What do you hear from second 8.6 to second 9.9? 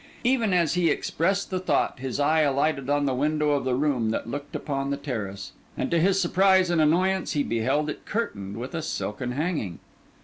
a silken hanging.